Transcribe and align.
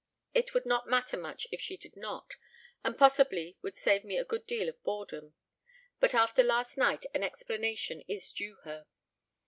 It 0.33 0.55
would 0.55 0.65
not 0.65 0.87
matter 0.89 1.15
much 1.15 1.45
if 1.51 1.61
she 1.61 1.77
did 1.77 1.95
not, 1.95 2.33
and 2.83 2.97
possibly 2.97 3.59
would 3.61 3.77
save 3.77 4.03
me 4.03 4.17
a 4.17 4.25
good 4.25 4.47
deal 4.47 4.67
of 4.67 4.81
boredom, 4.81 5.35
but 5.99 6.15
after 6.15 6.41
last 6.41 6.75
night 6.75 7.05
an 7.13 7.21
explanation 7.21 8.01
is 8.07 8.31
due 8.31 8.55
her. 8.63 8.87